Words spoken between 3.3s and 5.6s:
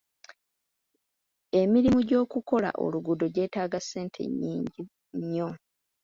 gyetaaga ssente nnyingi nnyo.